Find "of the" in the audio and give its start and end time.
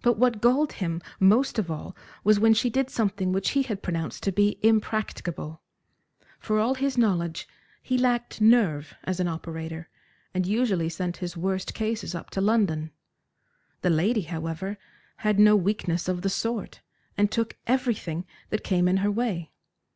16.06-16.30